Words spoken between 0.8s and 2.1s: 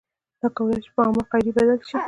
شي په عامې قاعدې بدل شي.